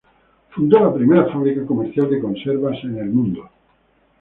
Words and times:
Fundó 0.49 0.79
la 0.79 0.91
primera 0.91 1.27
fábrica 1.31 1.63
comercial 1.63 2.09
de 2.09 2.19
conservas 2.19 2.79
en 2.85 2.97
el 2.97 3.09
mundo. 3.11 3.47